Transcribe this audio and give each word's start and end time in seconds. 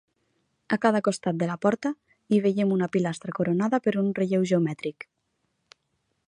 A 0.77 0.77
cada 0.85 1.01
costat 1.07 1.37
de 1.41 1.49
la 1.49 1.57
porta, 1.65 1.91
hi 2.31 2.39
veiem 2.45 2.71
una 2.77 2.89
pilastra 2.97 3.35
coronada 3.41 3.81
per 3.85 3.95
un 4.05 4.09
relleu 4.21 4.49
geomètric. 4.55 5.07